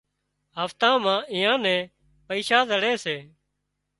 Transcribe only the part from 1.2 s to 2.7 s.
اييئان نين پئيشا